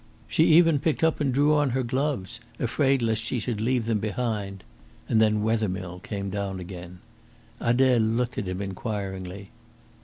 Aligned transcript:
She 0.27 0.45
even 0.45 0.79
picked 0.79 1.03
up 1.03 1.21
and 1.21 1.31
drew 1.31 1.53
on 1.53 1.69
her 1.77 1.83
gloves, 1.83 2.39
afraid 2.57 3.03
lest 3.03 3.21
she 3.21 3.37
should 3.37 3.61
leave 3.61 3.85
them 3.85 3.99
behind; 3.99 4.63
and 5.07 5.21
then 5.21 5.43
Wethermill 5.43 5.99
came 5.99 6.31
down 6.31 6.59
again. 6.59 6.97
Adele 7.59 7.99
looked 7.99 8.39
at 8.39 8.47
him 8.47 8.63
inquiringly. 8.63 9.51